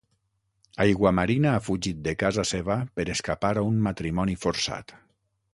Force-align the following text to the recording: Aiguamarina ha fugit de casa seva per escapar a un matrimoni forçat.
Aiguamarina 0.85 1.51
ha 1.57 1.59
fugit 1.67 2.01
de 2.09 2.15
casa 2.23 2.47
seva 2.55 2.79
per 3.01 3.07
escapar 3.17 3.55
a 3.63 3.67
un 3.71 3.81
matrimoni 3.91 4.39
forçat. 4.47 5.01